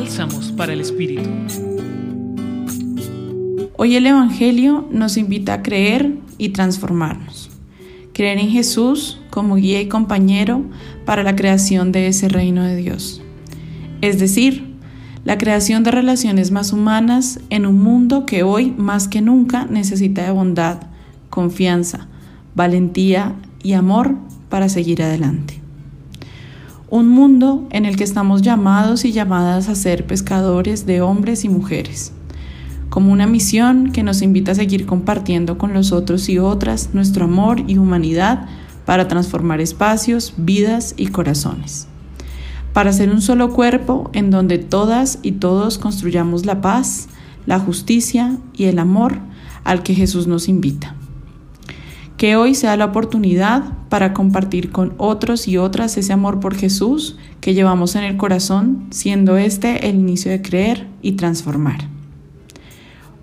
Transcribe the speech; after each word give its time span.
Bálsamos 0.00 0.52
para 0.52 0.74
el 0.74 0.80
Espíritu. 0.80 1.28
Hoy 3.76 3.96
el 3.96 4.06
Evangelio 4.06 4.86
nos 4.92 5.16
invita 5.16 5.54
a 5.54 5.62
creer 5.64 6.14
y 6.38 6.50
transformarnos. 6.50 7.50
Creer 8.12 8.38
en 8.38 8.48
Jesús 8.48 9.18
como 9.30 9.56
guía 9.56 9.80
y 9.80 9.88
compañero 9.88 10.62
para 11.04 11.24
la 11.24 11.34
creación 11.34 11.90
de 11.90 12.06
ese 12.06 12.28
reino 12.28 12.62
de 12.62 12.76
Dios. 12.76 13.22
Es 14.00 14.20
decir, 14.20 14.72
la 15.24 15.36
creación 15.36 15.82
de 15.82 15.90
relaciones 15.90 16.52
más 16.52 16.72
humanas 16.72 17.40
en 17.50 17.66
un 17.66 17.82
mundo 17.82 18.24
que 18.24 18.44
hoy 18.44 18.70
más 18.78 19.08
que 19.08 19.20
nunca 19.20 19.64
necesita 19.64 20.22
de 20.22 20.30
bondad, 20.30 20.78
confianza, 21.28 22.06
valentía 22.54 23.34
y 23.64 23.72
amor 23.72 24.14
para 24.48 24.68
seguir 24.68 25.02
adelante. 25.02 25.60
Un 26.90 27.10
mundo 27.10 27.66
en 27.68 27.84
el 27.84 27.96
que 27.96 28.04
estamos 28.04 28.40
llamados 28.40 29.04
y 29.04 29.12
llamadas 29.12 29.68
a 29.68 29.74
ser 29.74 30.06
pescadores 30.06 30.86
de 30.86 31.02
hombres 31.02 31.44
y 31.44 31.50
mujeres, 31.50 32.12
como 32.88 33.12
una 33.12 33.26
misión 33.26 33.92
que 33.92 34.02
nos 34.02 34.22
invita 34.22 34.52
a 34.52 34.54
seguir 34.54 34.86
compartiendo 34.86 35.58
con 35.58 35.74
los 35.74 35.92
otros 35.92 36.30
y 36.30 36.38
otras 36.38 36.94
nuestro 36.94 37.26
amor 37.26 37.62
y 37.66 37.76
humanidad 37.76 38.46
para 38.86 39.06
transformar 39.06 39.60
espacios, 39.60 40.32
vidas 40.38 40.94
y 40.96 41.08
corazones. 41.08 41.88
Para 42.72 42.94
ser 42.94 43.10
un 43.10 43.20
solo 43.20 43.52
cuerpo 43.52 44.08
en 44.14 44.30
donde 44.30 44.56
todas 44.56 45.18
y 45.22 45.32
todos 45.32 45.76
construyamos 45.76 46.46
la 46.46 46.62
paz, 46.62 47.08
la 47.44 47.58
justicia 47.58 48.38
y 48.54 48.64
el 48.64 48.78
amor 48.78 49.18
al 49.62 49.82
que 49.82 49.94
Jesús 49.94 50.26
nos 50.26 50.48
invita 50.48 50.97
que 52.18 52.34
hoy 52.34 52.56
sea 52.56 52.76
la 52.76 52.86
oportunidad 52.86 53.62
para 53.88 54.12
compartir 54.12 54.72
con 54.72 54.92
otros 54.98 55.46
y 55.46 55.56
otras 55.56 55.96
ese 55.96 56.12
amor 56.12 56.40
por 56.40 56.56
Jesús 56.56 57.16
que 57.40 57.54
llevamos 57.54 57.94
en 57.94 58.02
el 58.02 58.16
corazón, 58.16 58.88
siendo 58.90 59.38
este 59.38 59.88
el 59.88 59.94
inicio 59.94 60.32
de 60.32 60.42
creer 60.42 60.88
y 61.00 61.12
transformar. 61.12 61.88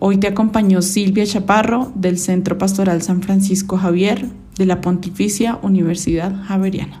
Hoy 0.00 0.16
te 0.16 0.26
acompañó 0.26 0.82
Silvia 0.82 1.24
Chaparro 1.24 1.92
del 1.94 2.18
Centro 2.18 2.58
Pastoral 2.58 3.00
San 3.00 3.22
Francisco 3.22 3.78
Javier 3.78 4.26
de 4.58 4.66
la 4.66 4.80
Pontificia 4.80 5.60
Universidad 5.62 6.34
Javeriana. 6.46 7.00